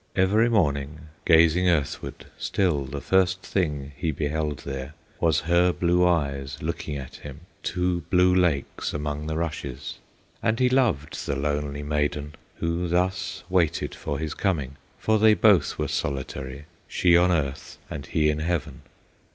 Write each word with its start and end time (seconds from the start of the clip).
Every 0.15 0.49
morning, 0.49 1.09
gazing 1.25 1.69
earthward, 1.69 2.25
Still 2.35 2.85
the 2.85 3.01
first 3.01 3.43
thing 3.43 3.91
he 3.95 4.09
beheld 4.11 4.63
there 4.65 4.95
Was 5.19 5.41
her 5.41 5.71
blue 5.71 6.07
eyes 6.07 6.57
looking 6.59 6.95
at 6.97 7.17
him, 7.17 7.41
Two 7.61 8.01
blue 8.09 8.33
lakes 8.33 8.95
among 8.95 9.27
the 9.27 9.37
rushes. 9.37 9.99
And 10.41 10.59
he 10.59 10.69
loved 10.69 11.27
the 11.27 11.35
lonely 11.35 11.83
maiden, 11.83 12.33
Who 12.55 12.87
thus 12.87 13.43
waited 13.47 13.93
for 13.93 14.17
his 14.17 14.33
coming; 14.33 14.77
For 14.97 15.19
they 15.19 15.35
both 15.35 15.77
were 15.77 15.87
solitary, 15.87 16.65
She 16.87 17.15
on 17.15 17.31
earth 17.31 17.77
and 17.87 18.07
he 18.07 18.31
in 18.31 18.39
heaven. 18.39 18.81